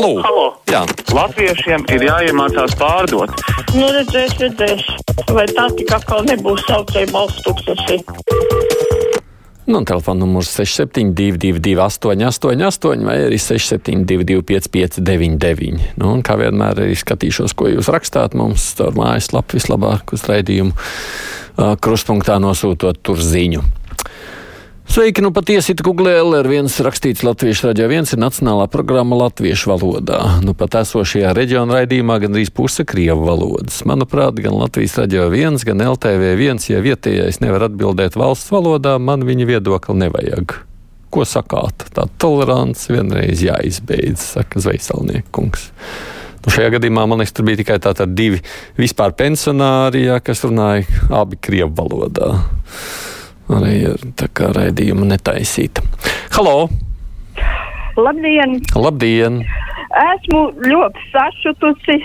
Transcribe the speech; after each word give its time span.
Halo! 0.00 0.22
Halo. 0.24 0.44
Jā. 0.64 0.78
Latviešiem 1.12 1.82
ir 1.92 2.02
jāiemācās 2.06 2.72
pārdot. 2.80 3.34
Nu, 3.76 3.84
redzēs, 3.92 4.32
redzēs. 4.40 4.86
Vai 5.28 5.44
tā 5.52 5.66
tik 5.76 5.90
atkal 5.92 6.24
nebūs 6.24 6.62
saucēja 6.64 7.10
balsts 7.12 7.44
tūkstoši? 7.44 7.98
Nu, 9.68 9.82
telefona 9.84 10.22
numurs 10.22 10.54
6722, 10.56 11.76
888, 11.84 13.04
vai 13.10 13.18
arī 13.26 13.36
672, 13.44 14.40
559, 14.48 15.92
nu, 16.00 16.14
un 16.14 16.24
kā 16.24 16.38
vienmēr 16.40 16.80
arī 16.86 16.96
skatīšos, 16.96 17.52
ko 17.52 17.68
jūs 17.68 17.92
rakstāt 17.92 18.32
mums 18.40 18.70
caur 18.80 18.96
mājaslapu 18.96 19.60
vislabāk 19.60 20.16
uz 20.16 20.24
raidījumu 20.32 20.72
uh, 20.72 21.76
krustpunktā 21.76 22.40
nosūtot 22.40 23.04
tur 23.04 23.20
ziņu. 23.20 23.68
Sveiki, 24.90 25.22
nu 25.22 25.30
patiesi 25.30 25.70
Google 25.86 26.16
LR1 26.18 26.66
rakstīts 26.82 27.22
Latviešu 27.22 27.68
raidījā 27.68 27.86
viens 27.92 28.10
ir 28.10 28.18
nacionālā 28.18 28.64
programma 28.72 29.14
latviešu 29.20 29.68
valodā. 29.70 30.16
Nu 30.42 30.50
pat 30.58 30.80
esošajā 30.80 31.30
reģiona 31.36 31.76
raidījumā 31.76 32.16
gandrīz 32.24 32.48
puse 32.50 32.82
krievu 32.82 33.22
valodas. 33.28 33.84
Manuprāt, 33.86 34.40
gan 34.42 34.56
Latvijas 34.58 34.96
raidījā 34.98 35.28
viens, 35.30 35.62
gan 35.62 35.78
LTV 35.84 36.32
viens, 36.40 36.66
ja 36.66 36.82
vietējais 36.82 37.38
nevar 37.38 37.68
atbildēt 37.68 38.18
valsts 38.18 38.50
valodā, 38.50 38.96
man 38.98 39.22
viņa 39.28 39.46
viedokli 39.52 39.94
nevajag. 40.00 40.56
Ko 41.14 41.22
sakāt? 41.22 41.86
Tā 41.94 42.08
tolerants 42.18 42.88
vienreiz 42.90 43.44
jāizbeidz, 43.46 44.24
saka 44.32 44.64
Zveisalniekungs. 44.64 45.68
Nu, 46.40 46.50
šajā 46.50 46.74
gadījumā 46.74 47.06
man 47.06 47.22
liekas, 47.22 47.36
tur 47.38 47.46
bija 47.46 47.62
tikai 47.62 47.78
tādi 47.86 48.08
divi 48.10 48.42
vispār 48.74 49.14
pensionāri, 49.14 50.08
jā, 50.08 50.18
kas 50.18 50.42
runāja 50.48 51.06
abi 51.22 51.38
krievu 51.38 51.78
valodā 51.78 52.32
arī 53.58 53.74
kā 54.36 54.52
raidījumu 54.56 55.08
netaisīta. 55.10 55.82
Halo! 56.36 56.68
Labdien! 57.98 58.60
Labdien! 58.76 59.42
Esmu 59.90 60.40
ļoti 60.70 61.02
sašutusi, 61.10 61.96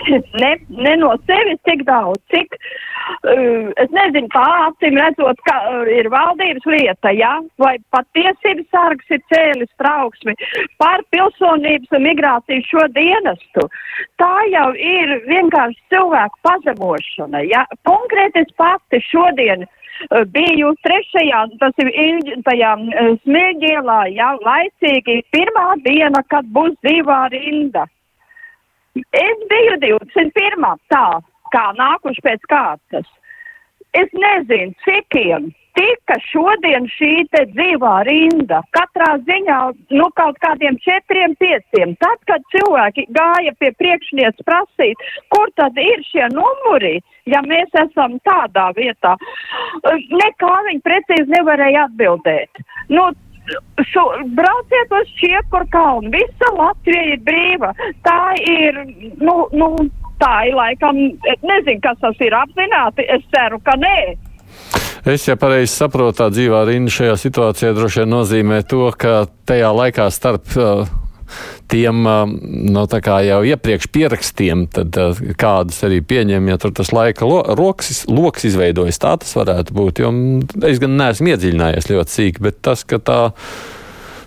ne, 0.41 0.55
ne 0.73 0.95
no 0.97 1.11
sevis 1.29 1.59
tik 1.69 1.83
daudz, 1.85 2.17
cik 2.33 2.55
uh, 2.57 3.69
es 3.83 3.93
nezinu, 3.93 4.25
tā 4.33 4.45
acīm 4.65 4.97
redzot, 4.97 5.37
ka 5.45 5.55
uh, 5.69 5.83
ir 5.93 6.09
valdības 6.09 6.65
lieta, 6.65 7.13
ja? 7.13 7.35
vai 7.61 7.75
patiesības 7.93 8.65
sargs 8.73 9.13
ir 9.13 9.21
cēlis 9.29 9.69
trauksmi 9.81 10.33
par 10.81 11.05
pilsonības 11.13 11.93
un 11.99 12.07
migrāciju 12.09 12.65
šo 12.71 12.87
dienestu. 12.97 13.69
Tā 14.21 14.33
jau 14.49 14.67
ir 14.73 15.17
vienkārši 15.29 15.81
cilvēku 15.93 16.41
pazemošana. 16.47 17.45
Ja? 17.53 17.67
Konkrēti 17.85 18.47
es 18.47 18.57
pati 18.57 19.03
šodien 19.11 19.69
biju 20.35 20.71
trešajā, 20.85 21.41
tas 21.59 21.83
ir 21.83 21.91
tajā 22.45 22.71
smilģielā, 23.23 23.99
jā, 24.15 24.29
laicīgi 24.45 25.21
pirmā 25.35 25.67
diena, 25.85 26.23
kad 26.29 26.47
būs 26.55 26.75
dzīvā 26.85 27.19
rinda. 27.33 27.85
Es 28.95 29.45
biju 29.51 29.77
21. 29.83 30.67
tā, 30.91 31.05
kā 31.51 31.65
nākuši 31.79 32.25
pēc 32.25 32.49
kārtas. 32.51 33.07
Es 33.95 34.11
nezinu, 34.11 34.75
cikiem 34.83 35.51
tika 35.75 36.17
šodien 36.29 36.87
šī 36.95 37.11
te 37.33 37.43
dzīvā 37.51 37.95
rinda. 38.07 38.61
Katrā 38.75 39.15
ziņā, 39.27 39.59
nu, 39.97 40.07
kaut 40.19 40.39
kādiem 40.43 40.77
četriem, 40.83 41.35
pieciem. 41.41 41.95
Tad, 42.01 42.21
kad 42.29 42.45
cilvēki 42.55 43.07
gāja 43.15 43.53
pie 43.59 43.71
priekšniec 43.81 44.39
prasīt, 44.47 45.03
kur 45.33 45.51
tad 45.59 45.77
ir 45.81 46.03
šie 46.09 46.29
numuri, 46.33 46.95
ja 47.29 47.43
mēs 47.45 47.75
esam 47.85 48.17
tādā 48.27 48.71
vietā, 48.77 49.15
nekā 50.23 50.55
viņi 50.69 50.83
precīzi 50.85 51.31
nevarēja 51.37 51.89
atbildēt. 51.89 52.65
Nu, 52.89 53.11
Šo, 53.91 54.01
brauciet 54.33 54.93
uz 54.97 55.09
Čiekuru 55.19 55.67
kalnu, 55.69 56.09
visa 56.09 56.47
Latvija 56.57 57.03
ir 57.11 57.19
brīva. 57.27 57.69
Tā 58.01 58.33
ir, 58.41 58.79
nu, 59.21 59.35
nu, 59.53 59.67
tā 60.17 60.31
ir 60.49 60.57
laikam, 60.57 60.97
nezinu, 61.45 61.77
kas 61.83 62.01
tas 62.01 62.25
ir 62.25 62.33
apzināti, 62.33 63.05
es 63.05 63.21
ceru, 63.35 63.61
ka 63.61 63.77
nē. 63.77 63.99
Es, 65.05 65.27
ja 65.29 65.35
pareizi 65.37 65.69
saprotu, 65.69 66.17
tā 66.17 66.31
dzīvā 66.33 66.63
rinda 66.65 66.89
šajā 66.89 67.13
situācijā 67.21 67.75
droši 67.77 68.01
vien 68.01 68.09
nozīmē 68.09 68.63
to, 68.65 68.87
ka 68.97 69.27
tajā 69.45 69.67
laikā 69.77 70.07
starp 70.09 70.55
uh, 70.57 70.87
tiem 71.69 71.99
uh, 72.09 72.23
no, 72.25 72.85
nu, 72.89 73.11
jau 73.27 73.37
iepriekš 73.45 73.85
pierakstiem, 73.93 74.63
tad, 74.73 74.97
uh, 74.97 75.19
kādus 75.37 75.83
arī 75.85 75.99
pieņem, 76.01 76.49
ja 76.49 76.57
tur 76.57 76.73
tas 76.73 76.89
laika 76.89 77.29
lo, 77.29 77.43
roks, 77.53 78.07
loks 78.09 78.47
izveidojas. 78.49 78.97
Tā 79.03 79.13
tas 79.21 79.35
varētu 79.37 79.77
būt. 79.77 80.01
Jo 80.01 80.09
es 80.65 80.81
gan 80.81 80.97
neesmu 80.97 81.35
iedziļinājies 81.35 81.91
ļoti 81.91 82.15
sīki, 82.17 82.45
bet 82.47 82.63
tas, 82.65 82.81
ka 82.81 82.97
tā 82.97 83.19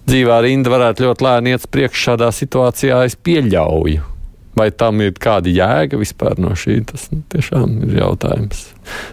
dzīvā 0.07 0.39
rinda 0.47 0.71
varētu 0.77 1.09
ļoti 1.09 1.27
lēni 1.27 1.57
iet 1.57 1.67
priekš 1.75 2.07
šādā 2.07 2.31
situācijā, 2.39 3.03
es 3.11 3.19
pieļauju. 3.19 4.18
Vai 4.59 4.69
tam 4.75 4.99
ir 5.05 5.15
kāda 5.23 5.51
jēga 5.53 6.01
vispār 6.01 6.39
no 6.43 6.51
šī? 6.59 6.81
Tas 6.89 7.07
nu, 7.13 7.23
tiešām 7.31 7.77
ir 7.87 8.01
jautājums. 8.01 8.65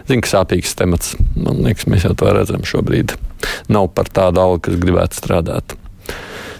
Zinu, 0.08 0.24
ka 0.24 0.32
sāpīgs 0.32 0.74
temats. 0.78 1.14
Man 1.38 1.62
liekas, 1.62 1.86
mēs 1.90 2.06
jau 2.08 2.14
to 2.18 2.32
redzam 2.34 2.66
šobrīd. 2.66 3.14
Nav 3.70 3.92
par 3.94 4.10
tādu 4.10 4.42
algu, 4.42 4.64
kas 4.66 4.80
gribētu 4.82 5.20
strādāt. 5.20 5.76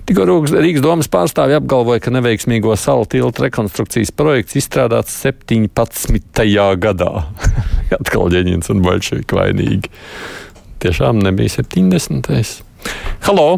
Tikko 0.06 0.22
Rīgas 0.54 0.84
domas 0.84 1.08
pārstāvji 1.10 1.56
apgalvoja, 1.58 2.04
ka 2.04 2.12
neveiksmīgo 2.14 2.76
salu 2.78 3.08
tiltu 3.10 3.42
rekonstrukcijas 3.42 4.14
projekts 4.14 4.54
izstrādāts 4.60 5.16
17. 5.26 6.46
gadā. 6.78 7.12
Atkal 7.98 8.30
ģeņins 8.36 8.70
un 8.70 8.86
baļšīgi 8.86 9.40
vainīgi. 9.40 9.90
Tiešām 10.84 11.24
nebija 11.26 11.58
70. 11.58 12.30
Halo! 13.26 13.48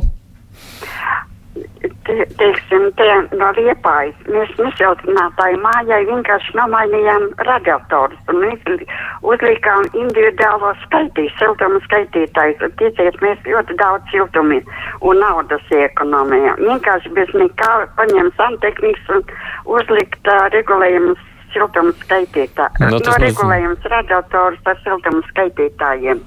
Te, 2.09 2.27
teiksim, 2.41 2.89
te 2.99 3.07
no 3.37 3.51
Liepājas, 3.57 4.17
mēs 4.33 4.53
nesiltinātāju 4.61 5.61
mājai 5.65 6.01
vienkārši 6.09 6.57
nomainījām 6.59 7.29
radiatorus 7.49 8.33
un 8.33 8.45
uzlikām 9.33 9.89
individuālo 9.93 10.73
skaitīju, 10.85 11.35
siltumu 11.41 11.81
skaitītājus. 11.87 12.65
Ticiet, 12.81 13.21
mēs 13.25 13.41
ļoti 13.47 13.79
daudz 13.81 14.13
siltumi 14.13 14.61
un 15.01 15.23
naudas 15.23 15.73
iekonomējām. 15.75 16.63
Vienkārši 16.71 17.15
bez 17.19 17.35
nekā 17.37 17.73
paņem 18.01 18.33
santehnikas 18.41 19.17
un 19.17 19.27
uzlikt 19.79 20.33
uh, 20.33 20.47
regulējumus 20.55 21.27
siltumu 21.59 21.95
skaitītājiem. 22.05 22.89
No, 22.95 23.03
no 23.03 23.21
regulējums 23.27 23.87
radiatorus 23.91 24.67
ar 24.71 24.83
siltumu 24.85 25.23
skaitītājiem. 25.33 26.27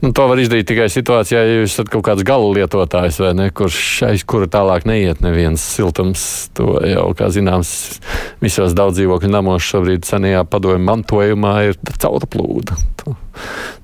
Nu, 0.00 0.10
to 0.16 0.24
var 0.26 0.40
izdarīt 0.40 0.66
tikai 0.70 0.88
situācijā, 0.90 1.42
ja 1.44 1.58
jūs 1.60 1.74
esat 1.74 1.90
kaut 1.92 2.02
kāds 2.08 2.24
gala 2.26 2.48
lietotājs, 2.56 3.20
vai 3.22 3.34
ne, 3.38 3.50
kurš 3.54 3.80
aiz 4.08 4.24
kura 4.26 4.48
tālāk 4.50 4.86
neiet 4.88 5.20
neviens 5.22 5.62
siltums. 5.76 6.24
To 6.58 6.78
jau, 6.82 7.04
kā 7.18 7.28
zināms, 7.30 8.00
visos 8.42 8.74
daudz 8.74 8.98
dzīvokļu 8.98 9.30
namos 9.30 9.66
šobrīd 9.68 10.08
senajā 10.08 10.42
padomju 10.50 10.82
mantojumā 10.88 11.54
ir 11.68 11.78
caurplūda. 12.00 12.80
To 13.04 13.14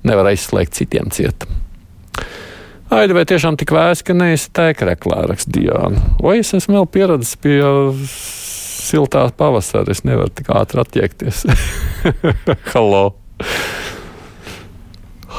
nevar 0.07 0.33
aizslēgt 0.33 0.75
citiem 0.75 1.13
ciet. 1.13 1.47
Aida, 2.87 3.11
vai 3.11 3.25
tiešām 3.27 3.57
tik 3.59 3.73
vēs, 3.75 4.01
ka 4.07 4.15
neesi 4.15 4.51
tēkreklā 4.55 5.25
rakstīja? 5.27 5.89
Vai 6.23 6.37
es 6.39 6.53
esmu 6.55 6.79
vēl 6.79 6.85
pieradis 6.91 7.33
pie 7.43 7.59
siltā 8.87 9.27
pavasara, 9.37 9.91
es 9.91 10.03
nevaru 10.07 10.31
tik 10.33 10.51
ātri 10.55 10.81
attiekties. 10.83 11.45
Halo! 12.73 13.03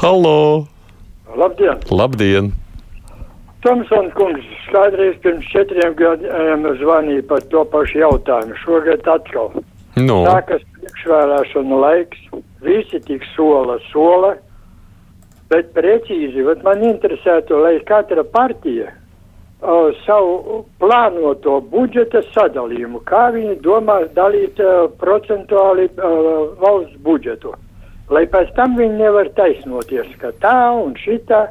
Halo! 0.01 0.67
Labdien! 1.35 1.81
Labdien. 1.91 2.51
Tomsons 3.65 4.13
kungs 4.15 4.45
skaidrīs 4.69 5.17
pirms 5.23 5.47
četriem 5.51 5.95
gadiem 5.99 6.63
zvanīja 6.79 7.25
par 7.27 7.43
to 7.51 7.65
pašu 7.73 7.99
jautājumu. 8.05 8.55
Šogad 8.61 9.09
atkal. 9.11 9.51
No. 9.99 10.21
Tā, 10.23 10.37
kas 10.47 10.63
priekšvēlēšana 10.77 11.79
laiks, 11.83 12.21
visi 12.63 13.01
tik 13.03 13.25
sola, 13.33 13.75
sola, 13.89 14.35
bet 15.51 15.73
precīzi, 15.75 16.45
bet 16.45 16.63
man 16.63 16.85
interesētu, 16.87 17.59
lai 17.65 17.75
katra 17.89 18.23
partija 18.23 18.93
uh, 19.61 19.91
savu 20.05 20.63
plānoto 20.81 21.59
budžeta 21.71 22.21
sadalījumu, 22.33 23.01
kā 23.07 23.29
viņi 23.35 23.59
domā 23.65 24.01
dalīt 24.15 24.59
uh, 24.63 24.87
procentuāli 25.01 25.89
uh, 25.91 26.55
valsts 26.61 26.97
budžetu? 27.05 27.53
Lai 28.09 28.25
pēc 28.25 28.55
tam 28.57 28.75
viņi 28.79 28.97
nevar 28.97 29.29
taisnoties, 29.37 30.09
ka 30.21 30.31
tā 30.41 30.57
un 30.73 30.95
šitā, 30.97 31.45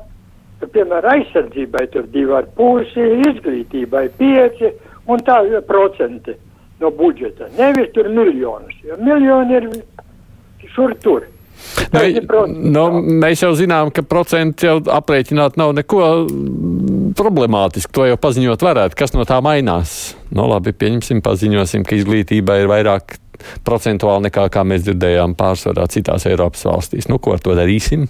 piemēram, 0.64 1.20
aizsardzībai 1.20 1.86
tur 1.92 2.08
divi 2.10 2.34
ar 2.34 2.48
pusi, 2.58 3.04
izglītībai 3.28 4.08
pieci 4.18 4.72
un 5.06 5.22
tā 5.22 5.38
procenti 5.66 6.34
no 6.80 6.90
budžeta. 6.90 7.46
Nevis 7.58 7.92
tur 7.94 8.08
miljonus, 8.10 8.74
jo 8.82 8.98
miljoni 8.98 9.54
ir 9.60 9.70
šur 10.74 10.94
tur. 11.02 11.26
Ne, 11.92 12.02
nu, 12.70 12.82
mēs 13.22 13.42
jau 13.42 13.50
zinām, 13.58 13.90
ka 13.94 14.04
procenti 14.06 14.68
jau 14.68 14.76
aprēķināt 14.94 15.56
nav 15.58 15.72
neko 15.78 16.02
problemātiski. 17.18 17.92
To 17.96 18.06
jau 18.08 18.18
paziņot 18.20 18.64
varētu. 18.64 18.98
Kas 18.98 19.14
no 19.16 19.26
tā 19.28 19.40
mainās? 19.44 20.14
Nu, 20.30 20.46
labi, 20.50 20.74
pieņemsim, 20.76 21.22
paziņosim, 21.24 21.86
ka 21.88 21.98
izglītībai 21.98 22.62
ir 22.62 22.70
vairāk 22.70 23.18
procentuāli 23.66 24.28
nekā, 24.28 24.48
kā 24.52 24.64
mēs 24.66 24.86
dzirdējām, 24.86 25.36
pārsvarā 25.38 25.86
citās 25.92 26.26
Eiropas 26.30 26.66
valstīs. 26.68 27.10
Nu, 27.10 27.20
ko 27.22 27.36
ar 27.36 27.44
to 27.44 27.54
darīsim? 27.58 28.08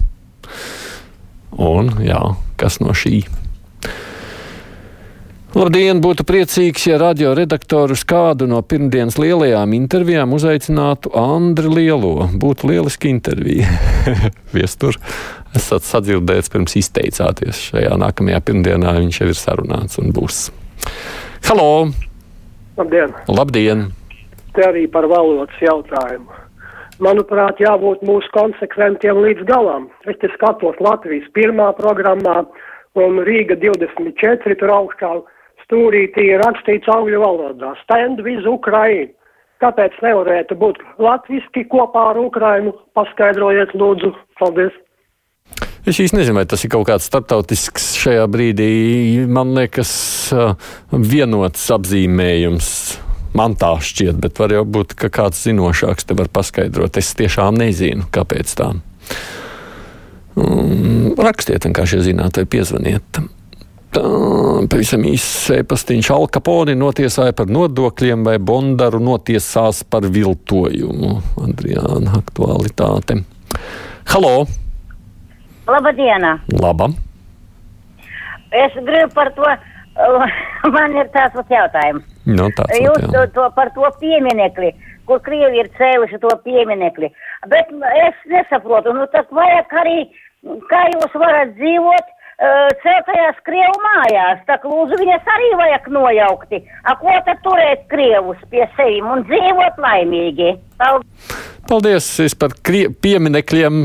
Un, 1.59 1.93
jā, 2.05 2.21
kas 2.59 2.79
no 2.83 2.95
šī? 2.95 3.23
Labdien! 5.49 5.97
Būtu 5.97 6.21
priecīgs, 6.29 6.83
ja 6.85 6.99
radioredaktors 7.01 8.03
kādu 8.05 8.45
no 8.45 8.59
pirmdienas 8.61 9.15
lielajām 9.17 9.71
intervijām 9.73 10.35
uzaicinātu 10.37 11.09
Andri 11.17 11.71
Lielo. 11.73 12.27
Būtu 12.37 12.67
lieliski 12.69 13.09
intervija. 13.09 13.65
Viestur 14.55 14.99
esat 15.57 15.87
sadzirdēts 15.87 16.53
pirms 16.53 16.75
izteicāties. 16.77 17.63
Šajā 17.71 17.97
nākamajā 17.97 18.43
pirmdienā 18.45 18.93
viņš 18.99 19.17
jau 19.23 19.29
ir 19.31 19.39
sarunāts 19.39 19.97
un 19.97 20.13
būs. 20.13 20.51
Halo! 21.49 21.89
Labdien! 22.77 23.17
Labdien! 23.25 23.83
Te 24.53 24.67
arī 24.67 24.85
par 24.85 25.09
valodas 25.09 25.57
jautājumu. 25.65 26.29
Manuprāt, 27.01 27.57
jābūt 27.57 28.05
mūsu 28.05 28.29
konsekventiem 28.37 29.17
līdz 29.25 29.49
galam. 29.49 29.89
Es 30.05 30.21
te 30.21 30.29
skatos 30.37 30.77
Latvijas 30.77 31.25
pirmā 31.33 31.71
programmā 31.81 32.43
un 33.01 33.19
Rīga 33.25 33.57
24 33.57 34.61
tur 34.61 34.77
augstā 34.77 35.13
stūrītī 35.69 36.33
rakstīts 36.41 36.89
angļu 36.89 37.21
valodā- 37.21 37.75
Stand 37.85 38.25
with 38.25 38.45
Ukraine. 38.49 39.13
Kāpēc 39.61 39.91
nevarētu 40.01 40.55
būt 40.55 40.77
latviski 40.97 41.65
kopā 41.67 42.11
ar 42.11 42.17
Ukrainu? 42.17 42.73
Paskaidrojiet, 42.95 43.75
lūdzu. 43.75 44.15
Paldies! 44.39 44.73
Es 45.85 45.99
īsti 45.99 46.15
nezinu, 46.15 46.37
vai 46.39 46.45
tas 46.45 46.63
ir 46.63 46.71
kaut 46.71 46.87
kāds 46.87 47.07
starptautisks 47.09 47.97
šajā 47.99 48.25
brīdī. 48.31 49.27
Man 49.27 49.53
liekas, 49.57 49.91
vienots 50.91 51.67
apzīmējums. 51.75 52.69
Man 53.35 53.55
tā 53.59 53.75
šķiet, 53.83 54.17
bet 54.21 54.39
var 54.39 54.53
jau 54.55 54.63
būt, 54.65 54.95
ka 54.97 55.09
kāds 55.13 55.43
zinošāks 55.45 56.07
te 56.07 56.15
var 56.17 56.31
paskaidrot. 56.33 56.97
Es 56.97 57.11
tiešām 57.19 57.59
nezinu, 57.59 58.07
kāpēc 58.15 58.55
tā. 58.57 58.71
Rakstiet, 61.19 61.67
vienkārši, 61.67 61.99
ja 61.99 62.07
zināt, 62.07 62.39
vai 62.39 62.47
piezvaniet. 62.47 63.21
Tā, 63.93 64.05
pavisam 64.69 65.03
īsts 65.07 65.49
e-pastiņš 65.57 66.09
Alkaponi 66.15 66.75
notiesāja 66.77 67.35
par 67.37 67.49
nodokļiem 67.51 68.25
vai 68.27 68.37
Bondaru 68.39 69.01
notiesās 69.03 69.81
par 69.89 70.07
viltojumu. 70.09 71.15
Adriāna 71.43 72.19
aktualitāte. 72.19 73.21
Halo! 74.13 74.33
Labdien! 75.69 76.25
Laba! 76.59 76.89
Es 78.49 78.73
gribu 78.73 79.11
par 79.13 79.33
to, 79.37 79.49
man 80.75 80.95
ir 80.97 81.11
tāds 81.15 81.37
jautājums. 81.53 82.05
No, 82.25 82.45
Nu, 82.45 82.49
tāds 82.53 82.77
Jūs 82.77 83.09
to, 83.09 83.25
to, 83.33 83.47
par 83.55 83.71
to 83.73 83.89
pieminekli, 84.01 84.73
kur 85.09 85.21
Krievi 85.25 85.63
ir 85.63 85.69
cēluši 85.77 86.19
to 86.21 86.31
pieminekli. 86.45 87.09
Bet 87.49 87.71
es 88.03 88.23
nesaprotu, 88.29 88.93
nu 88.93 89.07
tad 89.13 89.31
vajag 89.33 89.73
arī, 89.81 89.99
kā 90.69 90.83
jūs 90.93 91.15
varat 91.17 91.55
dzīvot 91.57 92.15
celtajās 92.39 93.39
Krievu 93.43 93.77
mājās. 93.83 94.43
Tā 94.47 94.59
lūdzu 94.63 94.99
viņas 95.01 95.31
arī 95.35 95.51
vajag 95.59 95.89
nojaukti. 95.91 96.63
A 96.87 96.95
ko 96.99 97.13
tad 97.27 97.41
turēt 97.45 97.87
Krievus 97.91 98.41
pie 98.51 98.65
sevim 98.77 99.09
un 99.11 99.25
dzīvot 99.27 99.79
laimīgi? 99.83 100.53
Paldies! 100.79 101.47
Paldies 101.69 102.05
es 102.23 102.33
par 102.33 102.55
pieminekļiem, 102.65 103.75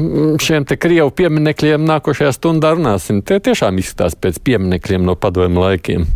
šiem 0.40 0.64
te 0.64 0.78
krievu 0.80 1.10
pieminekļiem 1.18 1.84
nākošajā 1.84 2.30
stundā 2.32 2.70
runāsim. 2.72 3.20
Tie 3.20 3.36
tiešām 3.44 3.76
izskatās 3.82 4.16
pēc 4.16 4.38
pieminekļiem 4.46 5.04
no 5.04 5.18
padomu 5.20 5.66
laikiem. 5.66 6.06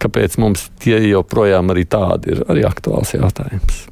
Kāpēc 0.00 0.38
mums 0.40 0.70
tie 0.80 1.02
joprojām 1.10 1.74
arī 1.74 1.84
tādi 1.92 2.32
ir 2.32 2.44
arī 2.48 2.64
aktuāls 2.68 3.12
jautājums? 3.18 3.84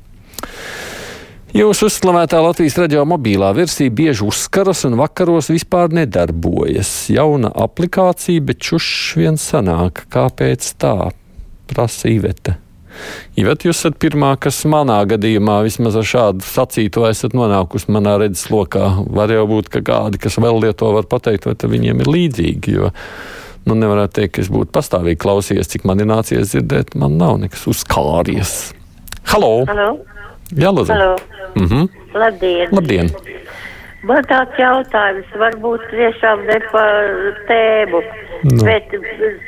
Jūsu 1.53 1.91
uzslavētā 1.91 2.39
Latvijas 2.41 2.79
radio 2.81 3.03
mobilā 3.05 3.51
versija 3.53 3.93
bieži 3.93 4.25
uzskaras 4.25 4.87
un 4.89 4.95
vakaros 4.97 5.51
vispār 5.53 5.91
nedarbojas. 5.93 6.89
Jauna 7.13 7.51
aplikācija, 7.67 8.41
bet 8.49 8.63
čušs 8.65 9.19
vien 9.21 9.37
sanāk. 9.37 10.07
Kāpēc 10.09 10.71
tā? 10.81 11.11
Prasa 11.69 12.09
Ivete. 12.09 12.55
Ivete, 13.37 13.69
jūs 13.69 13.83
esat 13.83 13.99
pirmā, 14.01 14.31
kas 14.41 14.63
manā 14.65 14.97
gadījumā 15.11 15.59
vismaz 15.67 15.99
ar 16.01 16.09
šādu 16.09 16.47
sacīto 16.49 17.05
esat 17.11 17.37
nonākusi 17.37 17.93
manā 17.93 18.15
redzes 18.23 18.49
lokā. 18.49 18.89
Var 19.13 19.35
jau 19.37 19.45
būt, 19.51 19.69
ka 19.77 19.85
kādi, 19.85 20.23
kas 20.25 20.41
vēl 20.41 20.57
lieto, 20.65 20.89
var 20.97 21.05
pateikt, 21.11 21.51
vai 21.51 21.73
viņiem 21.75 22.01
ir 22.01 22.11
līdzīgi. 22.17 22.79
Jo, 22.79 22.89
nu, 23.69 23.77
nevarētu 23.77 24.23
teikt, 24.23 24.39
ka 24.39 24.47
es 24.47 24.49
būtu 24.57 24.73
pastāvīgi 24.73 25.21
klausījies, 25.21 25.69
cik 25.77 25.85
man 25.85 26.01
ir 26.01 26.09
nācies 26.15 26.55
dzirdēt. 26.55 26.97
Man 26.97 27.21
nav 27.21 27.37
nekas 27.45 27.69
uzkāries. 27.75 28.57
Halo! 29.29 29.67
Halo, 29.69 29.91
Jā, 30.53 30.71
lūdzu! 30.75 30.93
halo. 30.93 31.17
Mhm. 31.57 31.87
Labdien. 32.15 32.73
Labdien! 32.77 33.09
Man 34.05 34.25
tāds 34.27 34.57
jautājums 34.59 35.29
varbūt 35.39 35.85
tiešām 35.93 36.43
ne 36.49 36.59
par 36.73 37.11
tēmu, 37.49 38.01
Nu. 38.43 38.65
bet 38.67 38.91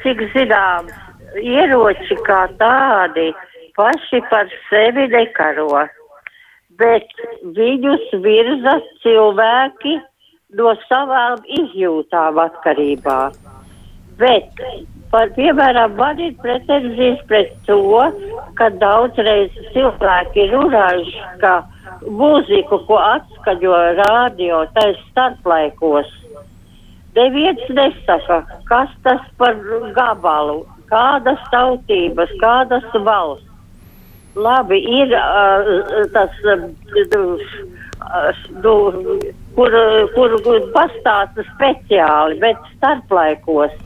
cik 0.05 0.23
zināms, 0.35 0.95
ieroči 1.43 2.17
kā 2.29 2.45
tādi 2.61 3.33
paši 3.77 4.21
par 4.31 4.47
sevi 4.71 5.09
nekaro, 5.11 5.89
bet 6.79 7.11
viņus 7.59 8.06
virza 8.23 8.77
cilvēki 9.03 9.97
no 10.55 10.75
savām 10.89 11.43
izjūtām 11.59 12.39
atkarībā. 12.39 13.19
Bet, 14.19 14.62
par 15.14 15.31
piemēram, 15.37 15.94
ir 16.19 16.34
pretenzijas 16.43 17.20
pret 17.31 17.52
to, 17.69 17.78
ka 18.58 18.66
daudzreiz 18.82 19.55
cilvēki 19.70 20.43
ir 20.43 20.55
runājuši, 20.56 21.22
ka 21.43 21.55
mūziku, 22.02 22.81
ko 22.88 22.99
atskaņo 22.99 23.78
rādio, 24.00 24.64
tā 24.75 24.88
ir 24.90 24.99
starplaikos. 25.12 26.11
Neviens 27.14 27.62
nesaka, 27.70 28.40
kas 28.66 28.90
tas 29.06 29.22
par 29.38 29.55
gabalu, 29.94 30.64
kādas 30.90 31.38
tautības, 31.55 32.34
kādas 32.43 32.87
valsts. 33.06 33.50
Labi, 34.34 34.81
ir 34.90 35.14
uh, 35.14 35.69
tas, 36.10 36.34
uh, 36.50 36.64
nu, 38.64 38.75
kur, 39.55 39.76
kur 40.43 40.64
pastāsta 40.75 41.46
speciāli, 41.55 42.40
bet 42.43 42.70
starplaikos. 42.72 43.83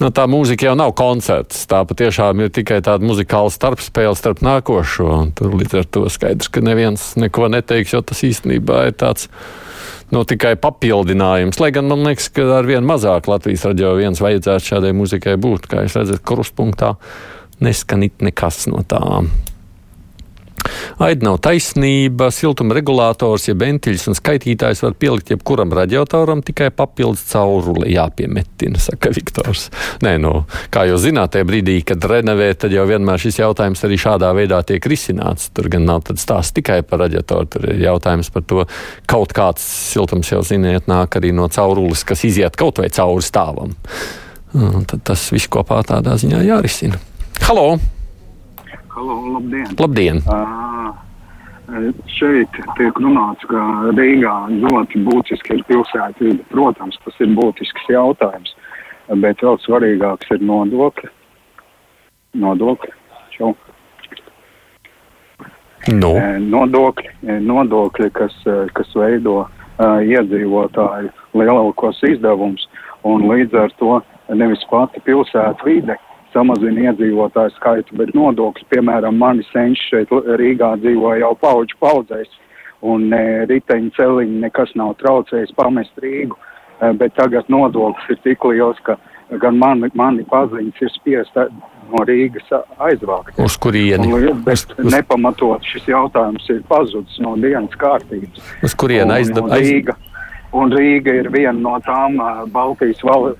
Nu, 0.00 0.10
tā 0.14 0.26
mūzika 0.30 0.70
jau 0.70 0.76
nav 0.78 0.94
koncerts. 0.98 1.64
Tā 1.70 1.82
patiešām 1.88 2.44
ir 2.44 2.52
tikai 2.54 2.80
tāda 2.84 3.06
muzikāla 3.06 3.52
starpspēle 3.52 4.16
starp 4.18 4.44
nākošo. 4.44 5.10
Tur 5.38 5.56
līdz 5.60 5.80
ar 5.82 5.90
to 5.92 6.04
skaidrs, 6.12 6.50
ka 6.52 6.62
neviens 6.64 7.12
neko 7.20 7.50
neteiks, 7.52 7.94
jo 7.94 8.02
tas 8.06 8.22
īstenībā 8.26 8.86
ir 8.90 8.96
tāds. 9.00 9.28
Nu, 10.10 10.24
tikai 10.26 10.56
papildinājums. 10.58 11.60
Lai 11.62 11.70
gan 11.74 11.86
man 11.90 12.02
liekas, 12.02 12.32
ka 12.34 12.48
ar 12.56 12.66
vien 12.66 12.86
mazāk 12.86 13.28
Latvijas 13.30 13.68
radio 13.68 13.92
viens 13.98 14.18
vajadzētu 14.18 14.72
šādai 14.72 14.90
muzikai 14.96 15.36
būt. 15.38 15.70
Kā 15.70 15.84
jūs 15.84 16.00
redzat, 16.00 16.24
kruspunktā 16.26 16.96
neskan 17.62 18.08
it 18.08 18.24
nekas 18.24 18.64
no 18.72 18.82
tām. 18.88 19.30
Aida 21.00 21.24
nav 21.24 21.38
taisnība. 21.44 22.28
Siltuma 22.34 22.74
regulators, 22.76 23.46
ja 23.48 23.54
ventiļs 23.58 24.06
un 24.10 24.16
skaitītājs 24.18 24.82
var 24.84 24.96
pielikt 25.00 25.32
jebkuram 25.32 25.72
radiatoram, 25.76 26.42
tikai 26.44 26.68
papildus 26.76 27.22
cauruli 27.30 27.94
jāpiemetina, 27.94 28.80
saka 28.80 29.12
Viktors. 29.14 29.68
Nē, 30.04 30.16
nu, 30.20 30.44
kā 30.72 30.84
jūs 30.90 31.06
zināt, 31.06 31.32
tajā 31.34 31.46
brīdī, 31.48 31.78
kad 31.88 32.04
renovē, 32.10 32.50
tad 32.60 32.74
jau 32.74 32.84
vienmēr 32.88 33.22
šis 33.22 33.40
jautājums 33.40 33.84
arī 33.86 34.00
šādā 34.00 34.32
veidā 34.36 34.60
tiek 34.68 34.90
risināts. 34.92 35.48
Tur 35.56 35.70
gan 35.72 35.86
nav 35.88 36.10
stāsts 36.10 36.56
tikai 36.56 36.80
par 36.86 37.04
radiatoru, 37.04 37.48
tur 37.48 37.68
ir 37.72 37.84
jautājums 37.84 38.32
par 38.34 38.44
to, 38.48 38.66
kaut 39.10 39.32
kāds 39.36 39.64
siltums 39.64 40.32
jau 40.32 40.42
ziniet, 40.46 40.88
nāk 40.90 41.16
arī 41.20 41.32
no 41.36 41.48
caurules, 41.52 42.04
kas 42.04 42.26
iziet 42.28 42.58
kaut 42.60 42.82
vai 42.82 42.90
cauri 42.92 43.24
stāvam. 43.24 43.72
Un 44.56 44.84
tad 44.90 45.04
tas 45.06 45.28
viss 45.30 45.48
kopā 45.50 45.80
tādā 45.86 46.16
ziņā 46.20 46.42
jārisina. 46.48 47.00
Halo! 47.46 47.99
Halo, 48.90 49.14
labdien! 49.32 49.66
Labdien! 49.78 50.16
Uh, 50.26 50.90
šeit 52.10 52.56
tiek 52.74 52.96
runāts, 52.98 53.44
ka 53.46 53.60
Rīgā 53.94 54.32
ļoti 54.50 55.02
būtiski 55.06 55.54
ir 55.54 55.62
pilsētvide. 55.68 56.42
Protams, 56.50 56.98
tas 57.04 57.20
ir 57.22 57.30
būtisks 57.36 57.86
jautājums, 57.92 58.50
bet 59.22 59.46
vēl 59.46 59.60
svarīgāks 59.62 60.34
ir 60.34 60.42
nodokļi. 60.42 61.12
Nodokļi. 62.42 62.92
Čau. 63.36 63.54
Nu, 65.94 66.10
Eh, 66.18 66.36
Nodokļi, 66.42 67.14
nodokļi 67.46 68.10
kas, 68.18 68.34
kas 68.74 68.94
veido 68.98 69.38
uh, 69.46 70.02
iedzīvotāju 70.02 71.14
lielākos 71.38 72.02
izdevumus, 72.10 72.66
un 73.06 73.30
līdz 73.30 73.54
ar 73.54 73.72
to 73.78 74.02
nevis 74.34 74.66
pati 74.70 75.00
pilsēta 75.06 75.62
vide 75.64 75.96
samazina 76.34 76.90
iedzīvotāju 76.90 77.54
skaitu, 77.56 77.96
bet 78.00 78.14
nodokļi, 78.14 78.66
piemēram, 78.74 79.18
mani 79.18 79.46
senči 79.52 79.88
šeit 79.90 80.12
Rīgā 80.40 80.74
dzīvo 80.82 81.14
jau 81.20 81.34
pauģu 81.40 81.78
paudzēs, 81.82 82.30
un 82.82 83.08
ne 83.12 83.46
riteņu 83.50 83.92
celiņi 83.96 84.40
nekas 84.46 84.72
nav 84.74 84.94
traucējis 85.02 85.54
pamest 85.58 85.98
Rīgu, 86.02 86.38
eh, 86.80 86.92
bet 86.92 87.14
tagad 87.18 87.48
nodoklis 87.52 88.14
ir 88.14 88.20
tik 88.24 88.44
liels, 88.44 88.78
ka 88.86 88.96
gan 89.38 89.58
mani, 89.58 89.90
mani 89.94 90.24
paziņas 90.30 90.80
ir 90.82 90.90
spiest 90.94 91.36
no 91.90 92.04
Rīgas 92.06 92.50
aizvākt. 92.78 93.38
uz 93.38 93.56
kurieni? 93.56 94.12
Un, 94.12 94.42
bet 94.46 94.54
Uz, 94.54 94.66
uz, 94.78 94.92
nepamatot 94.94 95.62
šis 95.66 95.88
jautājums 95.90 96.46
ir 96.50 96.62
pazudis 96.68 97.18
no 97.22 97.36
dienas 97.36 97.74
kārtības. 97.78 98.42
uz 98.62 98.74
kurieni 98.74 99.18
aizda, 99.18 99.42
aiz, 99.50 99.70
Rīga, 99.70 99.96
Un 100.56 100.72
Rīga 100.74 101.14
ir 101.20 101.30
viena 101.30 101.54
no 101.54 101.76
tām 101.86 102.18
Baltijas 102.50 103.02
val, 103.06 103.30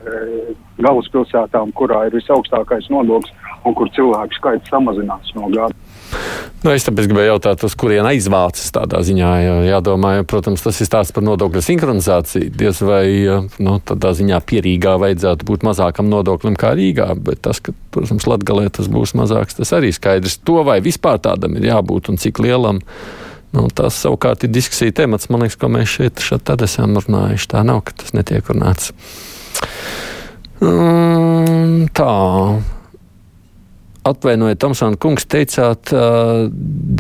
galvaspilsētām, 0.78 1.72
kurā 1.74 2.04
ir 2.06 2.14
visaugstākais 2.14 2.90
nodoklis 2.92 3.34
un 3.66 3.76
kur 3.76 3.90
cilvēku 3.96 4.38
skaits 4.38 4.70
samazinās 4.72 5.34
no 5.36 5.50
gada. 5.52 5.74
Nu, 6.60 6.72
es 6.74 6.84
tāpēc 6.84 7.06
gribēju 7.08 7.30
jautāt, 7.30 7.62
uz 7.64 7.74
kurien 7.78 8.04
aizvācis 8.04 8.72
tādā 8.74 9.00
ziņā. 9.06 9.28
Jā, 9.40 9.54
jādomā, 9.68 10.16
jo, 10.18 10.26
protams, 10.28 10.64
tas 10.64 10.80
ir 10.82 10.88
stāsts 10.88 11.14
par 11.16 11.24
nodokļu 11.24 11.62
sinhronizāciju. 11.64 12.50
Diez 12.52 12.82
vai 12.84 13.04
nu, 13.62 13.78
tādā 13.86 14.12
ziņā 14.18 14.40
pierīgā 14.44 14.96
vajadzētu 15.00 15.48
būt 15.48 15.64
mazākam 15.64 16.10
nodoklim 16.12 16.58
kā 16.60 16.74
Rīgā, 16.76 17.08
bet 17.16 17.40
tas, 17.46 17.62
ka, 17.64 17.72
protams, 17.94 18.28
Latgalē 18.28 18.68
tas 18.76 18.90
būs 18.92 19.14
mazāks, 19.16 19.56
tas 19.60 19.72
arī 19.76 19.92
skaidrs. 19.96 20.40
To 20.44 20.60
vai 20.66 20.80
vispār 20.84 21.22
tādam 21.22 21.56
ir 21.56 21.70
jābūt 21.70 22.12
un 22.12 22.20
cik 22.20 22.42
lielam. 22.44 22.84
Nu, 23.50 23.66
tas 23.74 23.96
savukārt 23.98 24.44
ir 24.46 24.52
diskusija 24.54 24.94
temats, 25.02 25.26
man 25.30 25.42
liekas, 25.42 25.58
ko 25.58 25.70
mēs 25.72 25.90
šeit 25.90 26.22
tad 26.46 26.62
esam 26.62 26.94
runājuši. 26.98 27.48
Tā 27.50 27.64
nav, 27.66 27.82
ka 27.86 27.96
tas 27.98 28.14
netiek 28.14 28.46
runāts. 28.46 28.92
Um, 30.62 31.88
tā. 31.96 32.12
Atvainojiet, 34.10 34.60
Tomsona 34.62 34.96
kungs, 35.00 35.26
teicāt, 35.28 35.90
uh, 35.92 36.46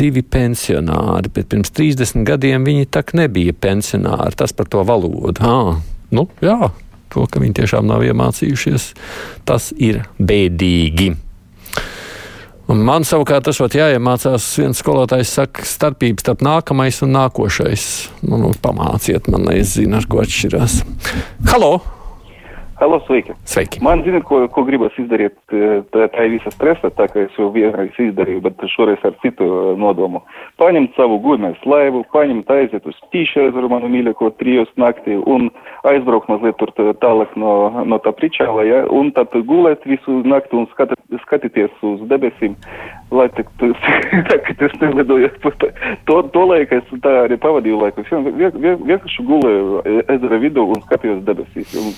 divi 0.00 0.20
pensionāri, 0.26 1.30
bet 1.32 1.48
pirms 1.52 1.72
30 1.76 2.26
gadiem 2.28 2.66
viņi 2.66 2.90
tak 2.92 3.14
nebija 3.16 3.54
pensionāri. 3.56 4.36
Tas 4.36 4.52
par 4.56 4.68
to 4.68 4.82
valodu. 4.84 5.38
Ah, 5.40 5.78
nu, 6.12 6.26
jā, 6.44 6.72
to, 7.14 7.24
ka 7.30 7.40
viņi 7.40 7.60
tiešām 7.62 7.88
nav 7.88 8.04
iemācījušies, 8.04 8.92
tas 9.48 9.70
ir 9.78 10.02
bēdīgi. 10.18 11.14
Un 12.70 12.84
man 12.86 13.02
savukārt 13.02 13.48
tas 13.48 13.58
ir 13.58 13.74
jāiemācās. 13.80 14.46
Viens 14.60 14.78
skolotājs 14.78 15.32
saka, 15.40 15.64
starpība 15.66 16.22
starp 16.22 16.44
nākamais 16.46 17.00
un 17.02 17.16
nākošais. 17.16 17.86
Nu, 18.22 18.38
nu, 18.38 18.52
pamāciet 18.62 19.26
man, 19.32 19.48
es 19.56 19.74
zinu, 19.78 19.98
ar 19.98 20.06
ko 20.10 20.22
atšķirās. 20.22 20.84
Halo! 21.50 21.99
Halo, 22.80 23.00
sveiki! 23.06 23.34
Sveiki! 23.44 23.80
Man 23.84 24.00
zina, 24.06 24.22
ko, 24.24 24.38
ko 24.48 24.62
gribas 24.64 24.94
izdarīt. 24.96 25.34
Tā, 25.92 26.06
tā 26.14 26.22
ir 26.24 26.30
visa 26.38 26.48
stresa, 26.54 26.88
tā 26.96 27.10
kā 27.12 27.26
es 27.26 27.34
jau 27.36 27.50
vienreiz 27.52 27.98
izdarīju, 28.00 28.40
bet 28.46 28.62
šoreiz 28.72 29.02
ar 29.04 29.12
citu 29.20 29.44
nodomu. 29.76 30.22
Paņemt 30.56 30.96
savu 30.96 31.18
gudmēs 31.20 31.60
laivu, 31.68 32.00
paņemt 32.14 32.48
aiziet 32.54 32.88
uz 32.88 32.96
tīšeru 33.12 33.68
manu 33.68 33.90
mīļāko 33.92 34.30
trijos 34.40 34.72
naktī 34.80 35.18
un 35.20 35.50
aizbraukt 35.92 36.32
mazliet 36.32 36.56
tur 36.56 36.72
tālāk 37.04 37.36
no, 37.36 37.52
no 37.84 38.00
tā 38.00 38.14
pričāla, 38.16 38.64
ja, 38.64 38.80
un 38.88 39.12
tad 39.12 39.36
gulēt 39.52 39.84
visu 39.84 40.22
nakti 40.24 40.56
un 40.56 40.64
skat, 40.72 40.96
skatīties 41.26 41.84
uz 41.84 42.08
debesīm, 42.08 42.56
lai 43.14 43.26
tā, 43.34 43.44
tā, 44.28 44.36
ka 44.46 44.54
tas 44.58 44.74
nelidoja. 44.80 45.30
To, 46.08 46.20
to 46.32 46.44
laiku 46.46 46.78
es 46.78 46.92
tā 47.04 47.12
arī 47.24 47.38
pavadīju 47.40 47.80
laiku. 47.80 48.04
Vienkārši 48.06 49.26
gulēju 49.26 49.82
ezera 50.14 50.40
vidū 50.42 50.66
un 50.74 50.82
skatījos 50.86 51.22
debesīs. 51.26 51.74
Un, 51.80 51.90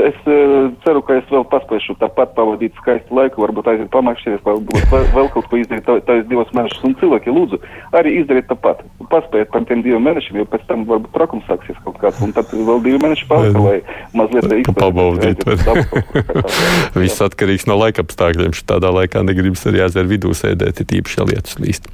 es 0.00 0.18
uh, 0.24 0.70
ceru, 0.84 1.04
ka 1.06 1.18
es 1.20 1.28
vēl 1.32 1.46
paspēšu 1.52 1.96
tāpat 2.00 2.34
pavadīt 2.38 2.76
skaistu 2.80 3.18
laiku, 3.18 3.44
varbūt 3.44 3.70
aiziet 3.72 3.90
pamakšķties, 3.94 4.42
varbūt 4.46 4.96
vēl 5.14 5.30
kaut 5.34 5.50
ko 5.50 5.60
izdarīt 5.60 5.86
tādas 5.88 6.26
divas 6.30 6.52
mēnešus. 6.56 6.84
Un 6.88 6.96
cilvēki 7.02 7.34
lūdzu 7.34 7.60
arī 7.96 8.18
izdarīt 8.22 8.48
tāpat. 8.50 8.84
Paspējiet 9.12 9.52
par 9.52 9.66
tiem 9.68 9.84
diviem 9.84 10.04
mēnešiem, 10.08 10.40
jo 10.40 10.48
pēc 10.48 10.64
tam 10.70 10.86
varbūt 10.88 11.12
trakums 11.14 11.46
sāksies 11.50 11.78
kaut 11.84 12.00
kāds. 12.02 12.20
Un 12.24 12.32
tad 12.36 12.50
vēl 12.54 12.82
divi 12.84 13.00
mēneši 13.02 13.28
palika, 13.30 13.62
lai 13.62 13.76
mazliet 14.16 14.72
pabaudīt. 14.78 15.44
Viss 16.98 17.22
atkarīgs 17.24 17.68
no 17.70 17.76
laika 17.78 18.04
apstākļiem. 18.04 18.56
Tādā 18.68 18.90
laikā 18.94 19.22
negribas 19.26 19.64
arī 19.68 19.84
aiziet 19.84 20.08
vidū 20.14 20.34
sēdēt, 20.36 20.82
ir 20.82 20.98
īpaši, 21.00 21.20
ja 21.20 21.28
lietus 21.28 21.58
līst. 21.62 21.90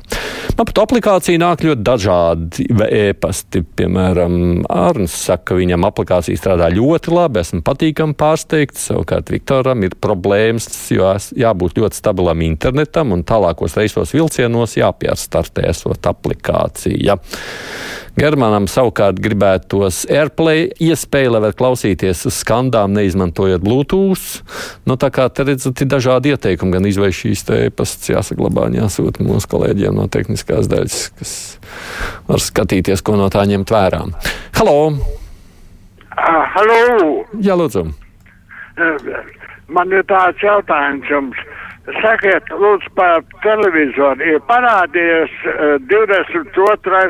Man 0.59 0.69
pat 0.69 0.81
aplikācija 0.83 1.41
nāk 1.41 1.65
ļoti 1.65 1.85
dažādi 1.87 2.67
e-pasti. 2.87 3.62
Piemēram, 3.81 4.35
Arns 4.71 5.15
saka, 5.27 5.50
ka 5.50 5.59
viņam 5.59 5.87
aplikācija 5.89 6.39
strādā 6.39 6.69
ļoti 6.75 7.15
labi. 7.15 7.41
Esmu 7.43 7.62
patīkami 7.67 8.17
pārsteigts. 8.19 8.89
Savukārt 8.91 9.33
Viktoram 9.33 9.87
ir 9.87 9.97
problēmas, 10.00 10.69
jo 10.93 11.09
jābūt 11.39 11.81
ļoti 11.81 12.00
stabilam 12.00 12.45
internetam 12.45 13.15
un 13.17 13.25
tālākos 13.27 13.79
reisos 13.79 14.15
vilcienos 14.17 14.77
jāpierstartē 14.81 15.69
esot 15.71 16.11
aplikācija. 16.11 17.17
Germanam 18.19 18.67
savukārt 18.69 19.21
gribētos 19.23 20.03
AirPlay 20.11 20.67
iespēju, 20.83 21.31
lai 21.33 21.41
var 21.47 21.55
klausīties 21.57 22.25
uz 22.29 22.41
skandām, 22.43 22.93
neizmantojot 22.97 23.62
Bluetooth. 23.65 24.43
Nu, 24.89 24.99
tā 25.00 25.12
kā 25.15 25.29
te 25.33 25.47
redzat, 25.47 25.81
ir 25.81 25.91
dažādi 25.93 26.35
ieteikumi, 26.35 26.75
gan 26.75 26.89
izvēlēt 26.91 27.17
šīs 27.17 27.45
e-pastas 27.57 28.10
jāsaglabā 28.12 28.69
un 28.71 28.76
jāsūta 28.81 29.25
mūsu 29.25 29.50
kolēģiem 29.50 29.97
no 29.99 30.07
tehniskās 30.12 30.69
daļas, 30.71 31.00
kas 31.19 31.33
var 32.29 32.43
skatīties, 32.45 33.02
ko 33.07 33.17
no 33.21 33.31
tā 33.33 33.47
ņemt 33.50 33.73
vērā. 33.73 34.05
Halo! 34.59 34.76
Uh, 36.11 36.45
halo! 36.55 36.81
Jā, 37.40 37.57
lūdzu! 37.59 37.87
Man 39.71 39.93
ir 39.95 40.05
tāds 40.11 40.43
jautājums 40.43 41.09
jums. 41.11 41.40
Sakiet, 42.02 42.47
lūdzu, 42.55 42.90
par 42.95 43.23
televizoru 43.43 44.26
ir 44.35 44.43
parādījies 44.47 45.33
uh, 45.49 45.76
22. 45.90 47.00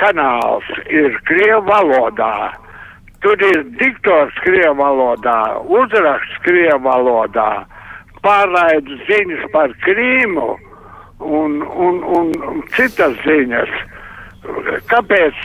kanāls, 0.00 0.70
ir 0.90 1.18
Krievu 1.28 1.62
valodā. 1.68 2.34
Tur 3.22 3.38
ir 3.46 3.60
diktors 3.78 4.34
Krievu 4.42 4.74
valodā, 4.80 5.36
uzraksts 5.70 6.40
Krievu 6.46 6.80
valodā, 6.88 7.62
pārraida 8.24 8.98
ziņas 9.08 9.48
par 9.54 9.74
Krīmu 9.84 10.50
un, 11.22 11.58
un, 11.62 12.02
un, 12.18 12.32
citas 12.76 13.18
ziņas. 13.26 13.72
Kāpēc 14.90 15.42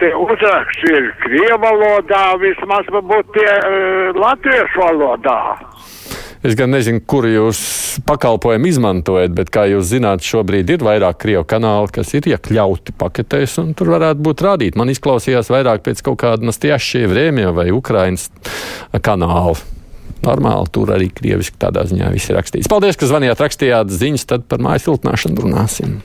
tie 0.00 0.10
uzraksti 0.18 0.94
ir 0.96 1.10
Krievu 1.22 1.60
valodā, 1.62 2.24
vismaz 2.42 2.88
varbūt 2.90 3.30
tie 3.36 3.50
uh, 3.54 4.18
latviešu 4.18 4.82
valodā? 4.82 5.40
Es 6.40 6.54
gan 6.56 6.72
nezinu, 6.72 7.02
kur 7.04 7.26
jūs 7.28 7.58
pakalpojumu 8.08 8.70
izmantojat, 8.70 9.34
bet, 9.36 9.50
kā 9.52 9.66
jūs 9.68 9.90
zināt, 9.90 10.24
šobrīd 10.24 10.72
ir 10.72 10.84
vairāk 10.86 11.18
krievu 11.20 11.44
kanāli, 11.44 11.92
kas 11.92 12.14
ir 12.16 12.30
iekļauti 12.32 12.94
paketēs, 12.96 13.58
un 13.60 13.74
tur 13.76 13.92
varētu 13.92 14.24
būt 14.24 14.44
rādīt. 14.46 14.78
Man 14.80 14.88
izklausījās 14.88 15.52
vairāk 15.52 15.84
pēc 15.84 16.00
kaut 16.06 16.22
kāda 16.24 16.48
Nastiešie 16.48 17.04
Vrēmija 17.12 17.52
vai 17.52 17.68
Ukrainas 17.76 18.30
kanāla. 19.04 19.58
Normāli 20.26 20.68
tur 20.74 20.92
arī 20.94 21.08
krieviski 21.14 21.56
tādā 21.60 21.86
ziņā 21.88 22.10
viss 22.12 22.30
ir 22.30 22.36
rakstīts. 22.38 22.68
Paldies, 22.70 22.98
ka 23.00 23.08
zvanījāt, 23.08 23.40
rakstījāt 23.40 23.92
ziņas, 23.94 24.26
tad 24.28 24.46
par 24.50 24.62
mājas 24.62 24.88
viltināšanu 24.88 25.46
runāsim. 25.46 26.00